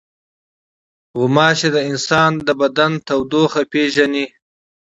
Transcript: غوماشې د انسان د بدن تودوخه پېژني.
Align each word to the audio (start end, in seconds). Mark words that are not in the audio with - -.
غوماشې 1.17 1.69
د 1.75 1.77
انسان 1.89 2.31
د 2.47 2.49
بدن 2.61 2.91
تودوخه 3.07 3.61
پېژني. 3.71 4.25